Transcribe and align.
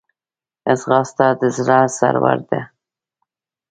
ځغاسته 0.79 1.25
د 1.39 1.41
زړه 1.57 1.79
سرور 1.97 2.39
ده 2.49 2.61